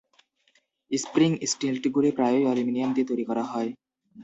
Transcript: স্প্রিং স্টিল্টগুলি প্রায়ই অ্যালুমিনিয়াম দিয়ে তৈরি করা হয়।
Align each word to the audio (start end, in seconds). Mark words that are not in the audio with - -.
স্প্রিং 0.91 1.31
স্টিল্টগুলি 1.51 2.09
প্রায়ই 2.17 2.45
অ্যালুমিনিয়াম 2.45 2.91
দিয়ে 2.93 3.09
তৈরি 3.09 3.23
করা 3.29 3.43
হয়। 3.51 3.69